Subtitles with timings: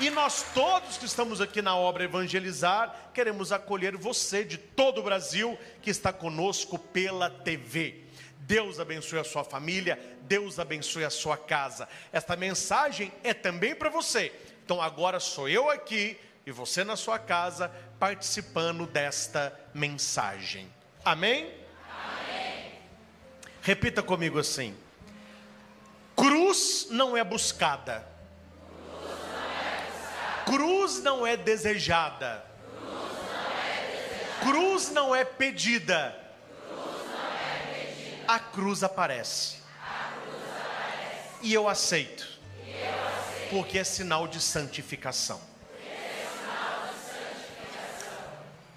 [0.00, 5.02] E nós todos que estamos aqui na obra Evangelizar, queremos acolher você de todo o
[5.02, 8.04] Brasil que está conosco pela TV.
[8.38, 11.86] Deus abençoe a sua família, Deus abençoe a sua casa.
[12.10, 14.32] Esta mensagem é também para você.
[14.64, 20.72] Então agora sou eu aqui e você na sua casa participando desta mensagem.
[21.04, 21.52] Amém?
[21.92, 22.72] Amém.
[23.60, 24.74] Repita comigo assim:
[26.16, 28.09] Cruz não é buscada
[30.44, 32.44] Cruz não é desejada.
[34.40, 36.16] Cruz não é pedida.
[38.26, 39.58] A cruz aparece.
[41.42, 42.28] E eu aceito.
[43.50, 45.40] Porque é sinal de santificação.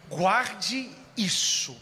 [0.09, 1.77] Guarde isso.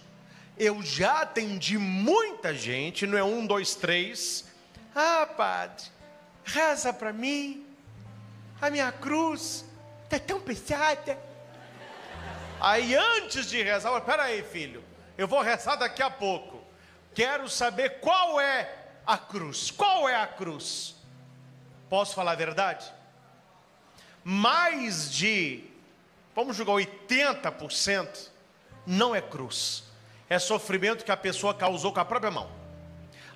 [0.58, 4.46] Eu já atendi muita gente, não é um, dois, três.
[4.94, 5.86] Ah, padre,
[6.44, 7.66] reza para mim.
[8.62, 9.66] A minha cruz
[10.16, 11.18] está tão pesada.
[12.60, 14.84] Aí antes de rezar, espera aí, filho,
[15.18, 16.62] eu vou rezar daqui a pouco.
[17.16, 18.70] Quero saber qual é
[19.06, 19.72] a cruz.
[19.72, 20.96] Qual é a cruz?
[21.90, 22.92] Posso falar a verdade?
[24.24, 25.64] Mais de,
[26.36, 28.30] vamos julgar 80%,
[28.86, 29.84] não é cruz.
[30.30, 32.50] É sofrimento que a pessoa causou com a própria mão.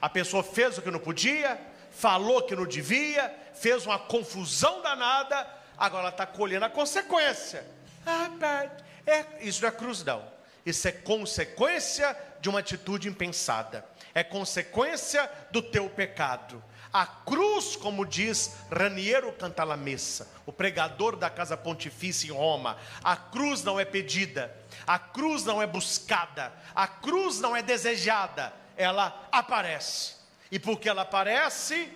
[0.02, 5.47] A pessoa fez o que não podia, falou que não devia, fez uma confusão danada,
[5.78, 7.66] agora ela está colhendo a consequência.
[8.06, 8.72] Ah, pai,
[9.06, 10.23] é, isso não é cruz, não.
[10.66, 13.86] Isso é consequência de uma atitude impensada.
[14.14, 16.64] É consequência do teu pecado.
[16.92, 23.64] A cruz, como diz Raniero Cantalamessa, o pregador da Casa Pontifícia em Roma, a cruz
[23.64, 24.56] não é pedida,
[24.88, 30.16] a cruz não é buscada, a cruz não é desejada, ela aparece.
[30.50, 31.92] E porque ela aparece,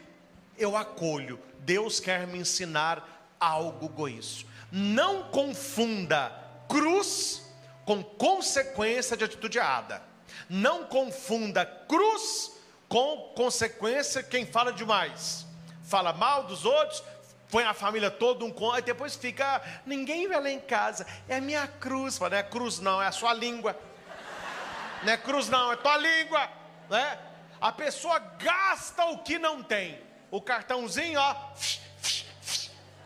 [0.57, 1.39] eu acolho.
[1.59, 4.45] Deus quer me ensinar algo isso.
[4.71, 6.31] Não confunda
[6.67, 7.41] cruz
[7.85, 10.01] com consequência de atitude errada.
[10.49, 12.51] Não confunda cruz
[12.87, 15.45] com consequência quem fala demais.
[15.83, 17.03] Fala mal dos outros,
[17.49, 21.37] põe a família toda um com, e depois fica, ninguém vai lá em casa, é
[21.37, 22.17] a minha cruz.
[22.17, 23.75] Fala, não é cruz não, é a sua língua.
[25.01, 26.49] Não é cruz não, é tua língua.
[26.89, 27.17] Né?
[27.61, 29.97] A pessoa gasta o que não tem.
[30.29, 31.35] O cartãozinho, ó,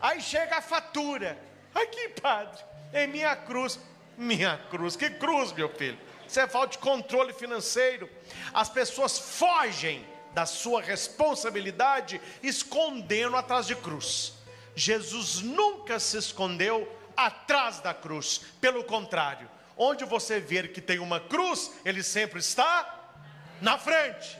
[0.04, 1.38] Aí chega a fatura.
[1.74, 3.80] Aqui, padre, é minha cruz.
[4.18, 5.98] Minha cruz, que cruz, meu filho?
[6.28, 8.06] Isso é falta de controle financeiro.
[8.52, 14.34] As pessoas fogem da sua responsabilidade escondendo atrás de cruz.
[14.76, 16.86] Jesus nunca se escondeu
[17.16, 18.42] atrás da cruz.
[18.60, 23.14] Pelo contrário, onde você ver que tem uma cruz, ele sempre está
[23.58, 24.38] na frente.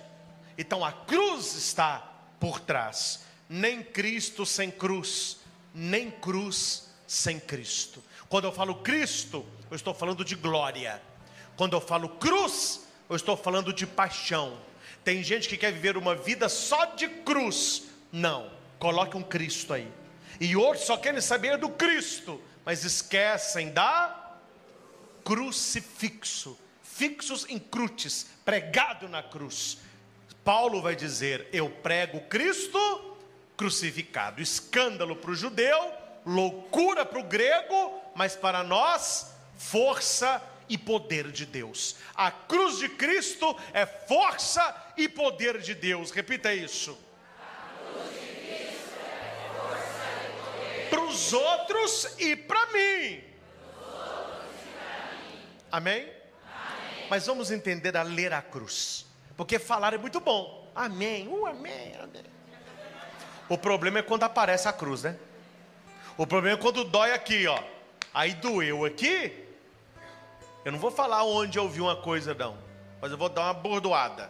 [0.58, 2.06] Então a cruz está
[2.38, 3.24] por trás.
[3.48, 5.42] Nem Cristo sem cruz
[5.74, 8.02] nem cruz sem Cristo.
[8.28, 11.02] Quando eu falo Cristo, eu estou falando de glória.
[11.56, 14.56] Quando eu falo cruz, eu estou falando de paixão.
[15.02, 17.84] Tem gente que quer viver uma vida só de cruz.
[18.10, 19.90] Não, coloque um Cristo aí.
[20.40, 24.36] E outros só querem saber do Cristo, mas esquecem da
[25.24, 29.78] crucifixo, fixos em crutes, pregado na cruz.
[30.44, 32.78] Paulo vai dizer: Eu prego Cristo
[33.56, 34.42] crucificado.
[34.42, 35.92] Escândalo para o judeu,
[36.24, 41.96] loucura para o grego, mas para nós, força e poder de Deus.
[42.14, 46.10] A cruz de Cristo é força e poder de Deus.
[46.10, 46.98] Repita isso.
[50.88, 53.22] Para os outros e para mim.
[55.70, 56.02] Amém?
[56.02, 56.14] Amém?
[57.10, 59.06] Mas vamos entender a ler a cruz.
[59.36, 60.70] Porque falar é muito bom.
[60.74, 61.26] Amém.
[61.28, 61.96] Uh, amém.
[62.00, 62.33] amém.
[63.54, 65.16] O problema é quando aparece a cruz, né?
[66.18, 67.56] O problema é quando dói aqui, ó.
[68.12, 69.32] Aí doeu aqui.
[70.64, 72.58] Eu não vou falar onde eu vi uma coisa, não.
[73.00, 74.28] Mas eu vou dar uma bordoada.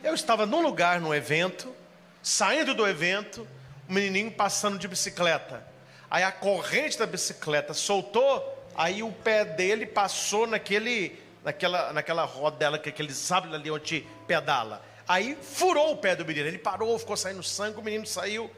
[0.00, 1.74] Eu estava num lugar, num evento,
[2.22, 3.48] saindo do evento,
[3.88, 5.66] um menininho passando de bicicleta.
[6.08, 12.78] Aí a corrente da bicicleta soltou, aí o pé dele passou naquele, naquela, naquela rodela,
[12.78, 14.84] que aquele sabe ali onde pedala.
[15.06, 16.46] Aí furou o pé do menino.
[16.46, 18.50] Ele parou, ficou saindo sangue, o menino saiu.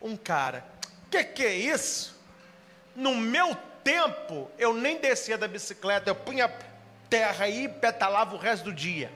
[0.00, 0.64] Um cara,
[1.10, 2.16] que que é isso?
[2.94, 6.52] No meu tempo, eu nem descia da bicicleta, eu punha
[7.08, 9.10] terra aí e petalava o resto do dia.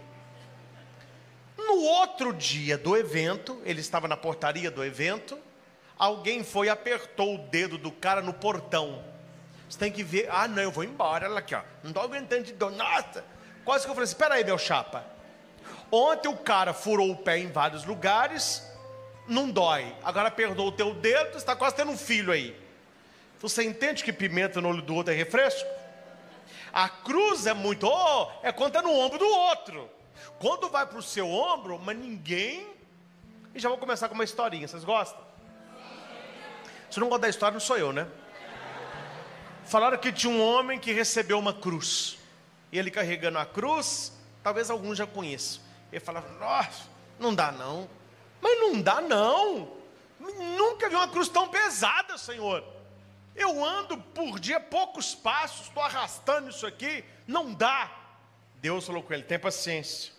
[1.56, 5.38] No outro dia do evento, ele estava na portaria do evento,
[5.98, 9.04] alguém foi e apertou o dedo do cara no portão.
[9.69, 11.62] Você tem que ver, ah não, eu vou embora, olha aqui, ó.
[11.82, 12.72] Não estou aguentando de dor.
[12.72, 13.24] Nossa!
[13.64, 15.04] Quase que eu falei assim, espera aí, meu chapa.
[15.94, 18.66] Ontem o cara furou o pé em vários lugares,
[19.28, 19.94] não dói.
[20.02, 22.58] Agora perdoou o teu dedo, está quase tendo um filho aí.
[23.40, 25.68] Você entende que pimenta no olho do outro é refresco?
[26.72, 29.90] A cruz é muito, oh, é quando é no ombro do outro.
[30.38, 32.66] Quando vai para o seu ombro, mas ninguém.
[33.54, 35.20] E já vou começar com uma historinha, vocês gostam?
[36.90, 38.06] Se não gosta da história, não sou eu, né?
[39.66, 42.18] Falaram que tinha um homem que recebeu uma cruz.
[42.70, 44.12] E ele carregando a cruz,
[44.42, 45.71] talvez alguns já conheçam.
[45.92, 47.88] Ele falava, nossa, não dá não.
[48.40, 49.76] Mas não dá não.
[50.18, 52.64] Nunca vi uma cruz tão pesada, Senhor.
[53.36, 57.90] Eu ando por dia poucos passos, estou arrastando isso aqui, não dá.
[58.56, 60.12] Deus falou com ele: tem paciência,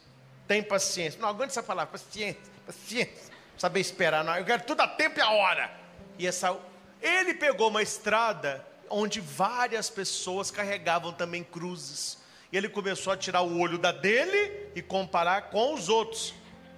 [0.47, 1.19] tem paciência.
[1.19, 3.33] Não aguenta essa palavra, paciência, paciência.
[3.57, 4.35] Saber esperar, não.
[4.35, 5.71] Eu quero tudo a tempo e a hora.
[6.17, 6.57] E essa,
[7.01, 12.17] ele pegou uma estrada onde várias pessoas carregavam também cruzes.
[12.55, 16.33] Ele começou a tirar o olho da dele e comparar com os outros.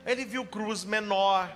[0.05, 1.53] Ele viu cruz menor,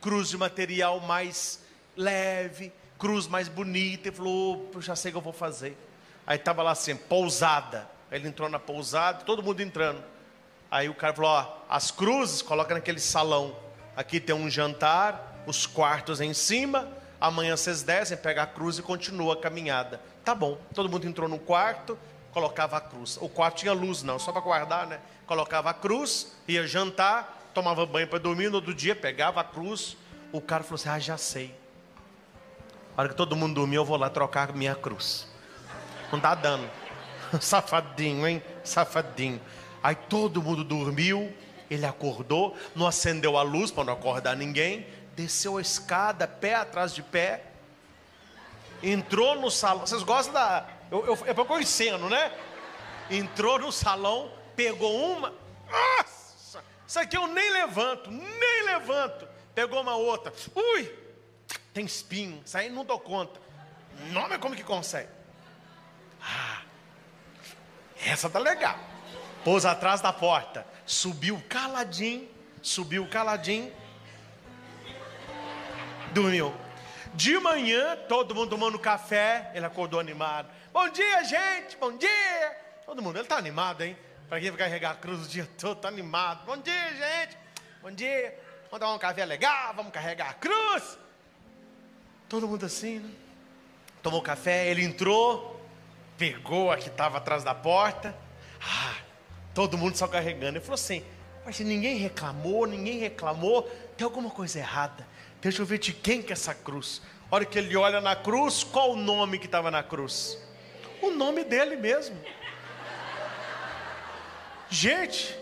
[0.00, 1.60] cruz de material mais
[1.96, 5.76] leve, cruz mais bonita, e falou: oh, já sei o que eu vou fazer.
[6.26, 7.88] Aí estava lá assim, pousada.
[8.10, 10.02] Ele entrou na pousada, todo mundo entrando.
[10.70, 13.54] Aí o cara falou: as cruzes coloca naquele salão.
[13.94, 16.90] Aqui tem um jantar, os quartos em cima,
[17.20, 20.00] Amanhã vocês descem, pega a cruz e continua a caminhada.
[20.24, 20.58] Tá bom.
[20.74, 21.98] Todo mundo entrou no quarto,
[22.36, 23.16] colocava a cruz.
[23.18, 25.00] O quarto tinha luz, não, só para guardar, né?
[25.26, 28.50] Colocava a cruz, ia jantar, tomava banho para dormir.
[28.50, 29.96] No outro dia, pegava a cruz.
[30.30, 31.54] O cara falou assim: Ah, já sei.
[32.94, 35.26] A hora que todo mundo dormiu, eu vou lá trocar minha cruz.
[36.12, 36.68] Não tá dando.
[37.40, 38.42] Safadinho, hein?
[38.62, 39.40] Safadinho.
[39.82, 41.32] Aí todo mundo dormiu.
[41.70, 44.86] Ele acordou, não acendeu a luz para não acordar ninguém
[45.16, 47.42] desceu a escada, pé atrás de pé,
[48.82, 49.86] entrou no salão.
[49.86, 50.75] Vocês gostam da.
[50.90, 52.32] Eu, eu, é para eu né?
[53.10, 55.32] Entrou no salão, pegou uma.
[55.68, 56.62] Nossa!
[56.86, 59.28] Isso aqui eu nem levanto, nem levanto.
[59.54, 60.32] Pegou uma outra.
[60.54, 61.06] Ui!
[61.72, 62.42] Tem espinho.
[62.44, 63.40] Isso aí não dou conta.
[64.10, 65.08] Não, mas como que consegue?
[66.22, 66.62] Ah,
[68.04, 68.78] essa tá legal.
[69.44, 70.66] Pôs atrás da porta.
[70.84, 72.28] Subiu caladinho.
[72.62, 73.72] Subiu caladinho
[76.16, 76.54] dormiu.
[77.14, 80.48] De manhã, todo mundo tomando café, ele acordou animado.
[80.76, 82.54] Bom dia, gente, bom dia.
[82.84, 83.96] Todo mundo, ele está animado, hein?
[84.28, 86.44] Para quem vai carregar a cruz o dia todo, está animado.
[86.44, 87.38] Bom dia, gente,
[87.80, 88.38] bom dia.
[88.70, 90.98] Vamos dar um café legal, vamos carregar a cruz.
[92.28, 93.10] Todo mundo assim, né?
[94.02, 95.58] Tomou café, ele entrou,
[96.18, 98.14] pegou a que estava atrás da porta.
[98.60, 98.96] Ah,
[99.54, 100.58] todo mundo só carregando.
[100.58, 101.02] Ele falou assim:
[101.42, 103.62] Mas ninguém reclamou, ninguém reclamou,
[103.96, 105.08] tem alguma coisa errada.
[105.40, 107.00] Deixa eu ver de quem que é essa cruz.
[107.30, 110.44] A hora que ele olha na cruz, qual o nome que estava na cruz?
[111.02, 112.16] O nome dele mesmo.
[114.68, 115.36] Gente,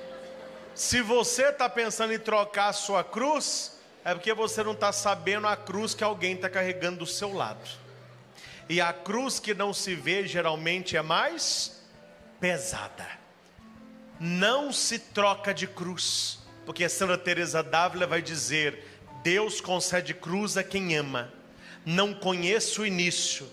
[0.74, 5.46] se você está pensando em trocar a sua cruz, é porque você não está sabendo
[5.46, 7.66] a cruz que alguém está carregando do seu lado.
[8.68, 11.82] E a cruz que não se vê geralmente é mais
[12.40, 13.06] pesada.
[14.18, 18.84] Não se troca de cruz, porque Santa Teresa d'Ávila vai dizer:
[19.22, 21.32] Deus concede cruz a quem ama.
[21.84, 23.48] Não conheço o início,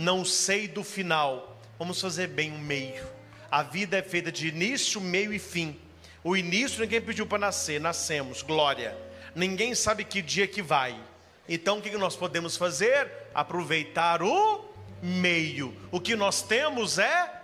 [0.00, 1.60] não sei do final.
[1.78, 3.06] Vamos fazer bem o meio.
[3.50, 5.78] A vida é feita de início, meio e fim.
[6.24, 8.96] O início ninguém pediu para nascer, nascemos, glória.
[9.34, 10.98] Ninguém sabe que dia que vai.
[11.46, 13.10] Então o que nós podemos fazer?
[13.34, 14.64] Aproveitar o
[15.02, 15.76] meio.
[15.90, 17.38] O que nós temos é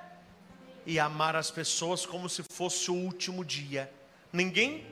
[0.86, 3.92] e amar as pessoas como se fosse o último dia.
[4.32, 4.86] Ninguém,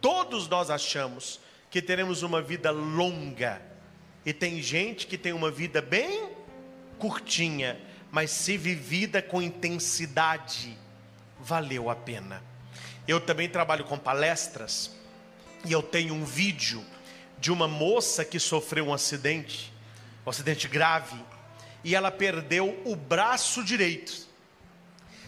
[0.00, 1.38] todos nós achamos
[1.70, 3.60] que teremos uma vida longa.
[4.24, 6.39] E tem gente que tem uma vida bem
[7.00, 7.80] curtinha,
[8.12, 10.78] mas se vivida com intensidade,
[11.40, 12.42] valeu a pena.
[13.08, 14.92] Eu também trabalho com palestras
[15.64, 16.84] e eu tenho um vídeo
[17.38, 19.72] de uma moça que sofreu um acidente,
[20.26, 21.18] um acidente grave,
[21.82, 24.28] e ela perdeu o braço direito.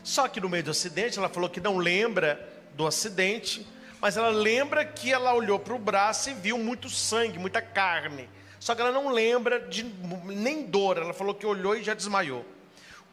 [0.05, 3.67] Só que no meio do acidente ela falou que não lembra do acidente,
[4.01, 8.29] mas ela lembra que ela olhou para o braço e viu muito sangue, muita carne.
[8.63, 10.97] Só que ela não lembra de nem dor.
[10.97, 12.47] Ela falou que olhou e já desmaiou.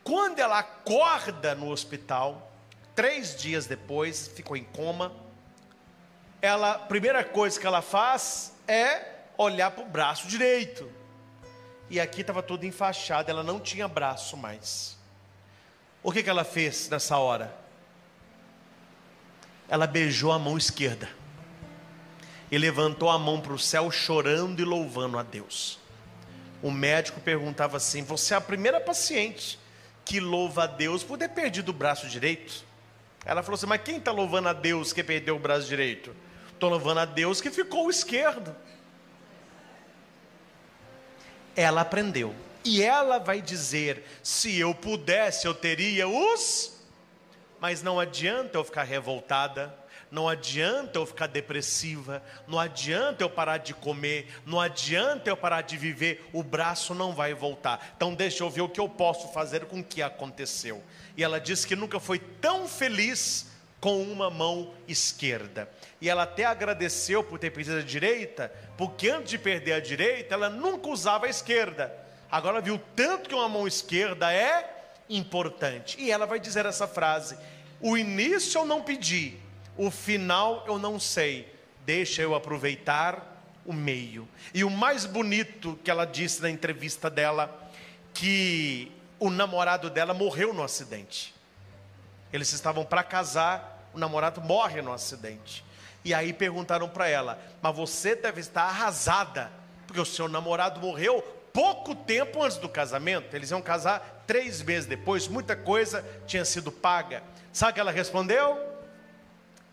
[0.03, 2.51] Quando ela acorda no hospital,
[2.93, 5.11] três dias depois, ficou em coma.
[6.39, 9.01] Ela, a primeira coisa que ela faz é
[9.39, 10.87] olhar para o braço direito.
[11.89, 14.95] E aqui estava tudo enfaixado, ela não tinha braço mais.
[16.03, 17.57] O que, que ela fez nessa hora?
[19.67, 21.07] ela beijou a mão esquerda
[22.51, 25.79] e levantou a mão para o céu, chorando e louvando a Deus.
[26.61, 29.59] O médico perguntava assim: Você é a primeira paciente
[30.03, 32.63] que louva a Deus por ter perdido o braço direito?
[33.23, 36.15] Ela falou assim: Mas quem está louvando a Deus que perdeu o braço direito?
[36.51, 38.53] Estou louvando a Deus que ficou o esquerdo.
[41.55, 46.77] Ela aprendeu E ela vai dizer: se eu pudesse, eu teria os.
[47.59, 49.73] Mas não adianta eu ficar revoltada,
[50.11, 55.61] não adianta eu ficar depressiva, não adianta eu parar de comer, não adianta eu parar
[55.61, 57.93] de viver, o braço não vai voltar.
[57.95, 60.83] Então deixa eu ver o que eu posso fazer com o que aconteceu.
[61.15, 63.47] E ela disse que nunca foi tão feliz
[63.79, 65.69] com uma mão esquerda.
[66.01, 70.33] E ela até agradeceu por ter perdido a direita, porque antes de perder a direita,
[70.33, 71.93] ela nunca usava a esquerda.
[72.31, 74.77] Agora viu tanto que uma mão esquerda é
[75.09, 75.99] importante.
[75.99, 77.37] E ela vai dizer essa frase:
[77.79, 79.37] O início eu não pedi,
[79.77, 81.53] o final eu não sei,
[81.85, 84.27] deixa eu aproveitar o meio.
[84.53, 87.69] E o mais bonito que ela disse na entrevista dela,
[88.13, 91.33] que o namorado dela morreu no acidente.
[92.31, 95.63] Eles estavam para casar, o namorado morre no acidente.
[96.03, 99.51] E aí perguntaram para ela: Mas você deve estar arrasada,
[99.85, 101.21] porque o seu namorado morreu
[101.53, 103.35] pouco tempo antes do casamento.
[103.35, 107.23] Eles iam casar três meses depois, muita coisa tinha sido paga.
[107.51, 108.68] Sabe o que ela respondeu?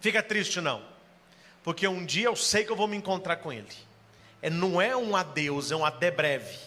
[0.00, 0.83] Fica triste não,
[1.62, 3.67] porque um dia eu sei que eu vou me encontrar com ele.
[4.41, 6.59] É, não é um adeus, é um até breve.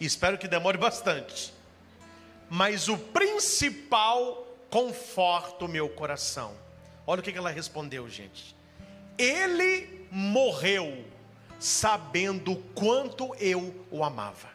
[0.00, 1.52] Espero que demore bastante.
[2.50, 6.54] Mas o principal conforta o meu coração.
[7.06, 8.54] Olha o que ela respondeu, gente.
[9.18, 11.04] Ele morreu
[11.58, 14.50] sabendo quanto eu o amava.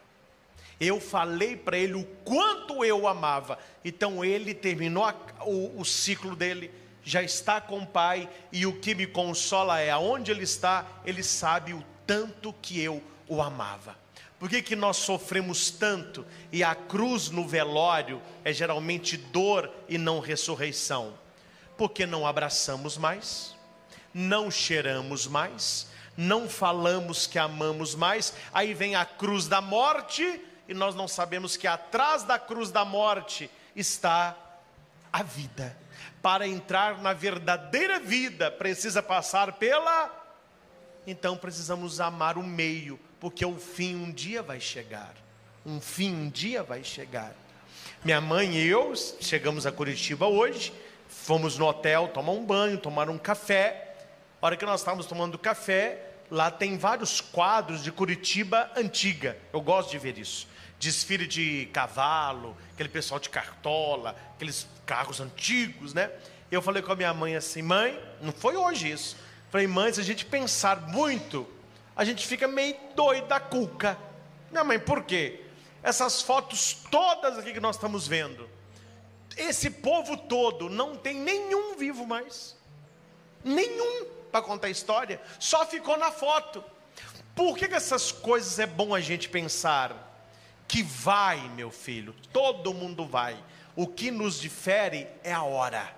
[0.80, 3.58] Eu falei para ele o quanto eu o amava.
[3.84, 5.10] Então ele terminou
[5.40, 6.70] o, o ciclo dele
[7.08, 11.22] já está com o Pai, e o que me consola é aonde Ele está, Ele
[11.22, 13.96] sabe o tanto que eu o amava.
[14.38, 19.96] Por que, que nós sofremos tanto e a cruz no velório é geralmente dor e
[19.96, 21.14] não ressurreição?
[21.76, 23.56] Porque não abraçamos mais,
[24.12, 30.74] não cheiramos mais, não falamos que amamos mais, aí vem a cruz da morte e
[30.74, 34.36] nós não sabemos que atrás da cruz da morte está
[35.12, 35.74] a vida
[36.22, 40.14] para entrar na verdadeira vida, precisa passar pela.
[41.06, 45.14] Então precisamos amar o meio, porque o fim um dia vai chegar.
[45.64, 47.32] Um fim um dia vai chegar.
[48.04, 50.72] Minha mãe e eu chegamos a Curitiba hoje,
[51.08, 53.94] fomos no hotel tomar um banho, tomar um café.
[54.40, 59.36] A hora que nós estávamos tomando café, lá tem vários quadros de Curitiba antiga.
[59.52, 60.46] Eu gosto de ver isso
[60.78, 66.10] desfile de cavalo, aquele pessoal de cartola, aqueles carros antigos, né?
[66.50, 69.18] Eu falei com a minha mãe assim, mãe, não foi hoje isso.
[69.50, 71.46] Falei, mãe, se a gente pensar muito,
[71.94, 73.98] a gente fica meio doido da cuca.
[74.50, 75.42] Minha mãe, por quê?
[75.82, 78.48] Essas fotos todas aqui que nós estamos vendo,
[79.36, 82.56] esse povo todo não tem nenhum vivo mais.
[83.44, 86.64] Nenhum para contar a história, só ficou na foto.
[87.34, 90.08] Por que, que essas coisas é bom a gente pensar?
[90.68, 93.42] que vai, meu filho, todo mundo vai.
[93.78, 95.96] O que nos difere é a hora.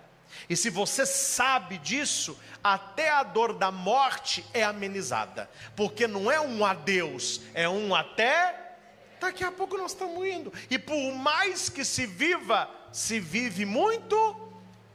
[0.51, 6.39] E se você sabe disso, até a dor da morte é amenizada, porque não é
[6.39, 8.77] um adeus, é um até.
[9.19, 14.15] Daqui a pouco nós estamos indo, e por mais que se viva, se vive muito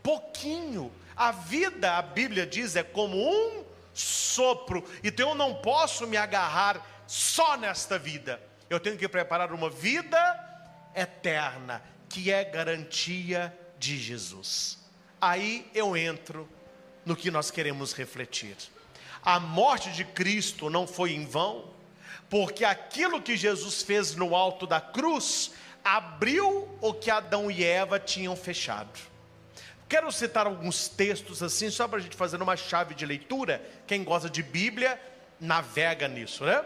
[0.04, 0.92] pouquinho.
[1.16, 3.66] A vida, a Bíblia diz, é como um
[3.96, 8.40] sopro, então eu não posso me agarrar só nesta vida
[8.70, 10.18] eu tenho que preparar uma vida
[10.96, 14.78] eterna, que é garantia de Jesus.
[15.20, 16.48] Aí eu entro
[17.06, 18.56] no que nós queremos refletir.
[19.24, 21.66] A morte de Cristo não foi em vão,
[22.30, 25.52] porque aquilo que Jesus fez no alto da cruz
[25.84, 29.00] abriu o que Adão e Eva tinham fechado.
[29.88, 33.64] Quero citar alguns textos assim, só para a gente fazer uma chave de leitura.
[33.86, 35.00] Quem gosta de Bíblia,
[35.40, 36.64] navega nisso, né?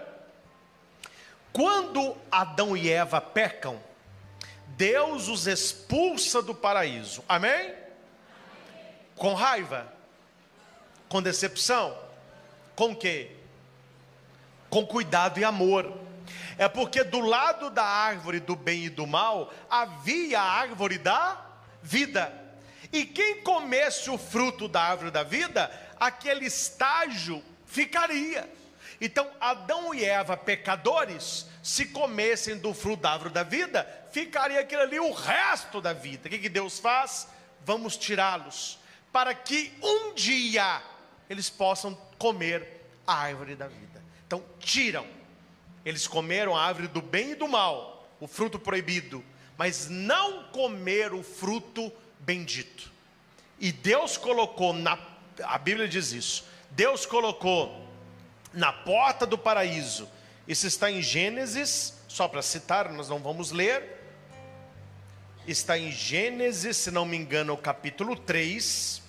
[1.52, 3.82] Quando Adão e Eva pecam,
[4.80, 7.22] Deus os expulsa do paraíso.
[7.28, 7.76] Amém?
[9.14, 9.92] Com raiva,
[11.10, 12.00] com decepção,
[12.78, 13.36] com quê?
[14.70, 15.94] Com cuidado e amor.
[16.58, 21.46] É porque do lado da árvore do bem e do mal havia a árvore da
[21.84, 22.34] vida.
[22.94, 25.70] E quem comesse o fruto da árvore da vida,
[26.00, 28.50] aquele estágio ficaria.
[29.02, 34.82] Então, Adão e Eva, pecadores, se comessem do fruto da árvore da vida, ficaria aquilo
[34.82, 36.28] ali o resto da vida.
[36.28, 37.28] O que, que Deus faz?
[37.64, 38.80] Vamos tirá-los,
[39.12, 40.82] para que um dia
[41.30, 42.68] eles possam comer
[43.06, 44.04] a árvore da vida.
[44.26, 45.06] Então, tiram.
[45.86, 49.24] Eles comeram a árvore do bem e do mal, o fruto proibido,
[49.56, 52.92] mas não comeram o fruto bendito.
[53.60, 54.98] E Deus colocou na
[55.44, 56.46] a Bíblia diz isso.
[56.72, 57.88] Deus colocou
[58.54, 60.10] na porta do paraíso.
[60.50, 63.84] Isso está em Gênesis Só para citar, nós não vamos ler.
[65.48, 69.00] Está em Gênesis, se não me engano, o capítulo 3.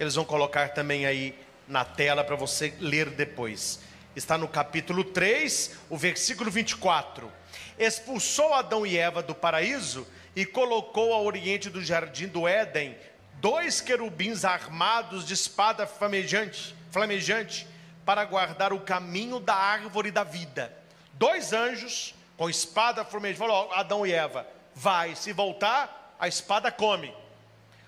[0.00, 1.38] Eles vão colocar também aí
[1.68, 3.78] na tela para você ler depois.
[4.16, 7.30] Está no capítulo 3, o versículo 24.
[7.78, 10.04] Expulsou Adão e Eva do paraíso
[10.34, 12.96] e colocou ao oriente do jardim do Éden
[13.34, 17.66] dois querubins armados de espada flamejante, flamejante
[18.04, 20.76] para guardar o caminho da árvore da vida.
[21.14, 27.14] Dois anjos com espada flamejante, falou Adão e Eva, vai, se voltar, a espada come.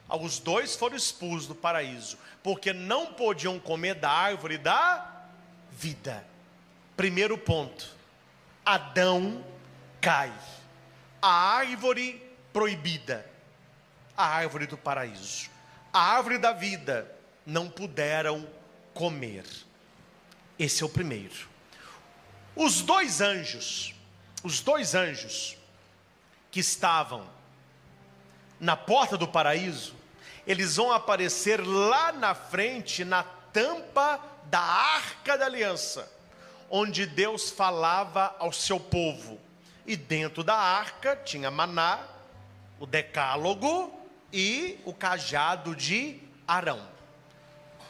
[0.08, 5.24] Os dois foram expulsos do paraíso, porque não podiam comer da árvore da
[5.72, 6.24] vida.
[6.96, 7.96] Primeiro ponto:
[8.64, 9.44] Adão
[10.00, 10.32] cai.
[11.20, 13.28] A árvore proibida,
[14.16, 15.50] a árvore do paraíso,
[15.92, 17.10] a árvore da vida,
[17.46, 18.46] não puderam
[18.92, 19.44] comer.
[20.58, 21.48] Esse é o primeiro.
[22.54, 23.94] Os dois anjos,
[24.42, 25.56] os dois anjos
[26.50, 27.26] que estavam
[28.60, 29.94] na porta do paraíso,
[30.46, 36.10] eles vão aparecer lá na frente, na tampa da arca da aliança,
[36.70, 39.40] onde Deus falava ao seu povo.
[39.86, 42.00] E dentro da arca tinha maná,
[42.78, 43.92] o decálogo
[44.32, 46.86] e o cajado de Arão.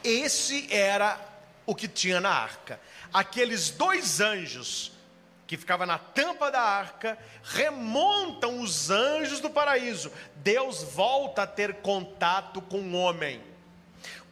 [0.02, 1.33] Esse era
[1.66, 2.80] o que tinha na arca.
[3.12, 4.92] Aqueles dois anjos
[5.46, 10.10] que ficavam na tampa da arca remontam os anjos do paraíso.
[10.36, 13.40] Deus volta a ter contato com o homem.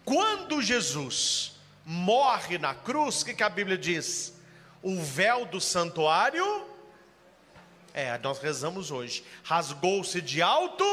[0.04, 1.52] Quando Jesus
[1.84, 4.34] morre na cruz, o que, que a Bíblia diz?
[4.82, 6.66] O véu do santuário,
[7.94, 10.84] é, nós rezamos hoje, rasgou-se de alto,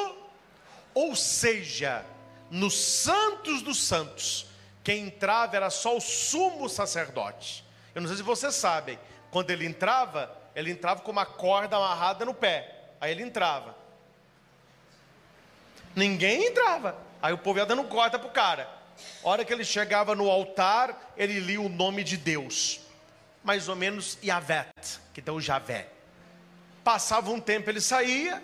[0.94, 2.06] ou seja,
[2.52, 4.46] nos santos dos santos,
[4.84, 7.66] quem entrava era só o sumo sacerdote.
[7.94, 9.00] Eu não sei se vocês sabem,
[9.32, 12.76] quando ele entrava, ele entrava com uma corda amarrada no pé.
[13.00, 13.76] Aí ele entrava.
[15.96, 16.98] Ninguém entrava.
[17.22, 18.70] Aí o povo ia dando corda para o cara.
[19.24, 22.82] A hora que ele chegava no altar, ele lia o nome de Deus.
[23.44, 25.88] Mais ou menos Yavet, que deu Javé.
[26.84, 28.42] Passava um tempo, ele saía,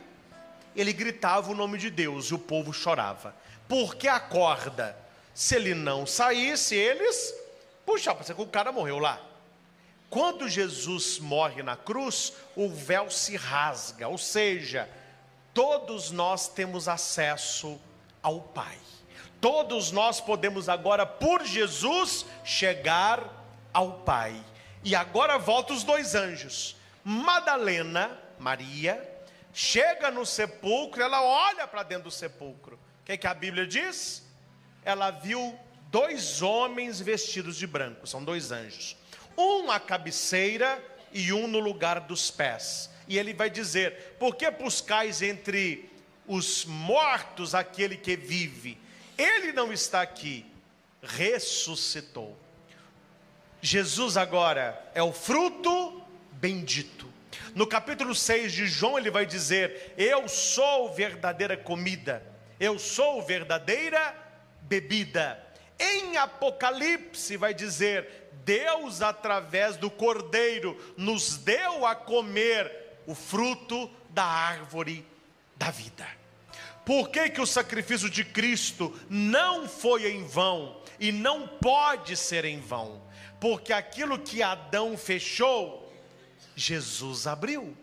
[0.75, 3.36] ele gritava o nome de Deus e o povo chorava.
[3.67, 4.95] Porque a corda
[5.35, 7.35] se ele não saísse, eles
[7.85, 9.21] puxavam, o cara morreu lá.
[10.09, 14.89] Quando Jesus morre na cruz, o véu se rasga, ou seja,
[15.53, 17.77] todos nós temos acesso
[18.23, 18.77] ao Pai.
[19.41, 23.29] Todos nós podemos agora, por Jesus, chegar
[23.73, 24.41] ao Pai.
[24.85, 26.77] E agora volta os dois anjos.
[27.03, 29.05] Madalena, Maria,
[29.53, 32.75] chega no sepulcro, ela olha para dentro do sepulcro.
[33.01, 34.24] O que, é que a Bíblia diz?
[34.85, 35.57] Ela viu
[35.89, 38.95] dois homens vestidos de branco, são dois anjos.
[39.35, 42.89] Um à cabeceira e um no lugar dos pés.
[43.07, 45.89] E ele vai dizer: Por que buscais entre
[46.27, 48.77] os mortos aquele que vive?
[49.17, 50.45] Ele não está aqui,
[51.01, 52.37] ressuscitou.
[53.61, 56.01] Jesus agora é o fruto
[56.33, 57.11] bendito.
[57.55, 62.21] No capítulo 6 de João, ele vai dizer: Eu sou verdadeira comida,
[62.59, 64.24] eu sou verdadeira
[64.67, 65.41] bebida.
[65.80, 72.71] Em Apocalipse vai dizer: Deus, através do cordeiro, nos deu a comer
[73.08, 75.06] o fruto da árvore
[75.56, 76.08] da vida.
[76.86, 82.45] Por que, que o sacrifício de Cristo não foi em vão e não pode ser
[82.45, 83.01] em vão?
[83.39, 85.91] Porque aquilo que Adão fechou,
[86.56, 87.75] Jesus abriu.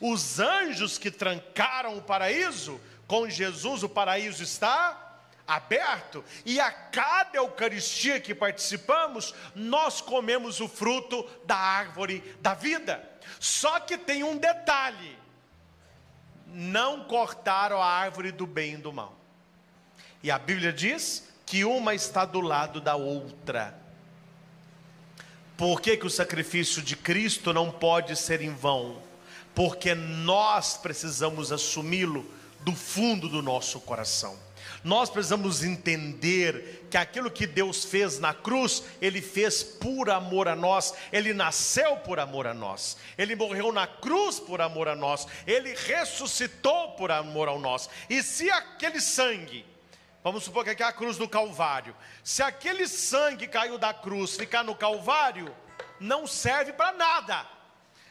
[0.00, 5.05] Os anjos que trancaram o paraíso, com Jesus o paraíso está
[5.46, 13.02] aberto, e a cada Eucaristia que participamos, nós comemos o fruto da árvore da vida.
[13.38, 15.16] Só que tem um detalhe:
[16.46, 19.16] não cortaram a árvore do bem e do mal.
[20.22, 23.78] E a Bíblia diz que uma está do lado da outra.
[25.56, 29.02] Por que, que o sacrifício de Cristo não pode ser em vão?
[29.54, 32.30] Porque nós precisamos assumi-lo
[32.60, 34.45] do fundo do nosso coração.
[34.86, 40.54] Nós precisamos entender que aquilo que Deus fez na cruz, Ele fez por amor a
[40.54, 45.26] nós, Ele nasceu por amor a nós, Ele morreu na cruz por amor a nós,
[45.44, 47.90] Ele ressuscitou por amor a nós.
[48.08, 49.66] E se aquele sangue,
[50.22, 54.36] vamos supor que aqui é a cruz do Calvário, se aquele sangue caiu da cruz
[54.36, 55.52] ficar no Calvário,
[55.98, 57.44] não serve para nada.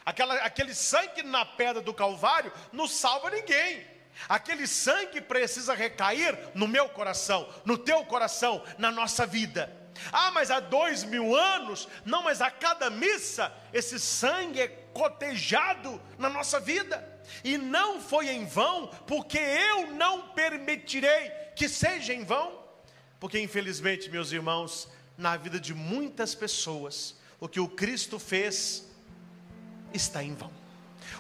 [0.06, 3.95] Aquela, aquele sangue na pedra do Calvário não salva ninguém.
[4.30, 9.86] Aquele sangue precisa recair no meu coração, no teu coração, na nossa vida.
[10.12, 16.02] Ah, mas há dois mil anos, não, mas a cada missa, esse sangue é cotejado
[16.18, 17.04] na nossa vida,
[17.44, 22.64] e não foi em vão, porque eu não permitirei que seja em vão,
[23.20, 28.86] porque infelizmente, meus irmãos, na vida de muitas pessoas, o que o Cristo fez
[29.94, 30.65] está em vão.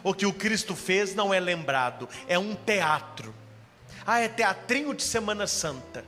[0.03, 3.33] O que o Cristo fez não é lembrado, é um teatro.
[4.05, 6.05] Ah, é teatrinho de Semana Santa.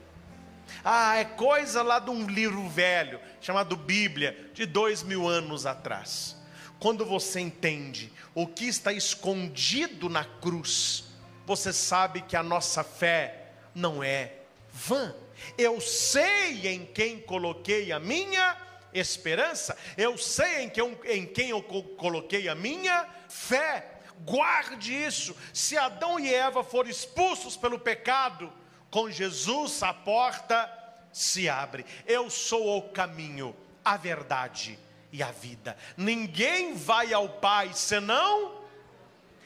[0.84, 6.36] Ah, é coisa lá de um livro velho, chamado Bíblia, de dois mil anos atrás.
[6.78, 11.04] Quando você entende o que está escondido na cruz,
[11.44, 14.32] você sabe que a nossa fé não é
[14.72, 15.14] vã.
[15.56, 18.56] Eu sei em quem coloquei a minha
[18.98, 24.00] esperança, eu sei em quem, em quem eu coloquei a minha fé.
[24.24, 25.36] Guarde isso.
[25.52, 28.52] Se Adão e Eva foram expulsos pelo pecado,
[28.90, 30.72] com Jesus a porta
[31.12, 31.84] se abre.
[32.06, 34.78] Eu sou o caminho, a verdade
[35.12, 35.76] e a vida.
[35.96, 38.62] Ninguém vai ao Pai senão,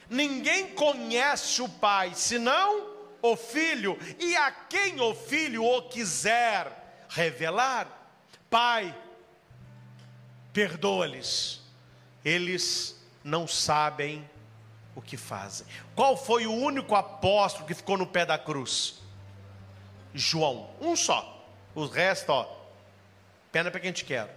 [0.09, 7.87] ninguém conhece o Pai senão o Filho, e a quem o Filho o quiser revelar.
[8.49, 8.93] Pai,
[10.53, 11.61] perdoa-lhes,
[12.23, 14.29] eles não sabem
[14.95, 15.65] o que fazem.
[15.95, 19.01] Qual foi o único apóstolo que ficou no pé da cruz?
[20.13, 21.31] João, um só.
[21.73, 22.47] O resto, ó,
[23.51, 24.35] pena para quem te quer.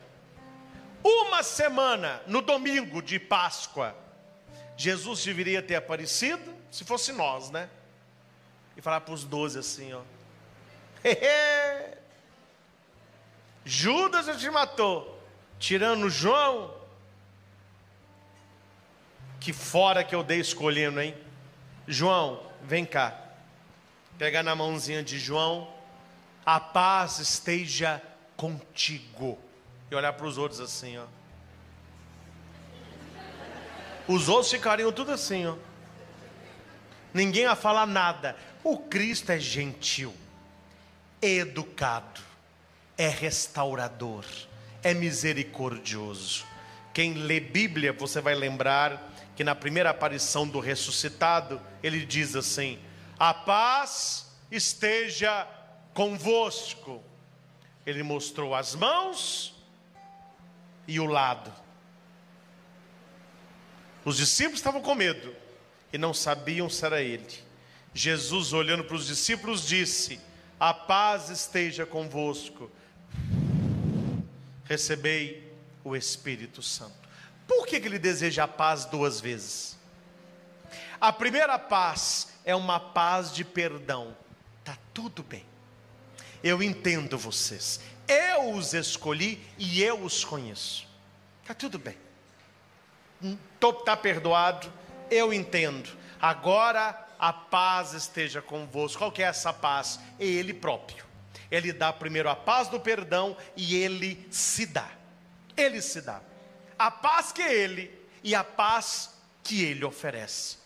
[1.05, 3.95] Uma semana no domingo de Páscoa,
[4.77, 7.69] Jesus deveria ter aparecido, se fosse nós, né?
[8.77, 10.01] E falar para os doze assim, ó.
[13.65, 15.16] Judas já te matou,
[15.59, 16.75] tirando João.
[19.41, 21.15] Que fora que eu dei escolhendo, hein?
[21.87, 23.19] João, vem cá.
[24.19, 25.77] Pegar na mãozinha de João
[26.47, 28.01] a paz esteja
[28.37, 29.37] contigo.
[29.91, 31.05] E olhar para os outros assim, ó.
[34.07, 35.57] Os outros ficariam tudo assim, ó.
[37.13, 38.37] Ninguém ia falar nada.
[38.63, 40.15] O Cristo é gentil,
[41.21, 42.21] educado,
[42.97, 44.25] é restaurador,
[44.83, 46.45] é misericordioso.
[46.93, 52.79] Quem lê Bíblia, você vai lembrar que na primeira aparição do ressuscitado, ele diz assim:
[53.19, 55.47] A paz esteja
[55.93, 57.03] convosco.
[57.85, 59.55] Ele mostrou as mãos
[60.89, 61.53] e o lado.
[64.05, 65.35] Os discípulos estavam com medo
[65.93, 67.27] e não sabiam se era ele.
[67.93, 70.21] Jesus, olhando para os discípulos, disse:
[70.59, 72.71] A paz esteja convosco.
[74.67, 75.53] Recebei
[75.83, 76.95] o Espírito Santo.
[77.47, 79.79] Por que, que ele deseja a paz duas vezes?
[81.01, 84.17] A primeira paz é uma paz de perdão.
[84.61, 85.45] Está tudo bem
[86.43, 90.87] eu entendo vocês, eu os escolhi e eu os conheço.
[91.43, 91.97] Está tudo bem,
[93.61, 94.73] está perdoado,
[95.11, 95.89] eu entendo.
[96.21, 98.99] Agora a paz esteja convosco.
[98.99, 100.01] Qual que é essa paz?
[100.19, 101.06] Ele próprio.
[101.51, 104.91] Ele dá primeiro a paz do perdão e ele se dá.
[105.57, 106.21] Ele se dá.
[106.79, 107.91] A paz que Ele
[108.23, 110.59] e a paz que Ele oferece.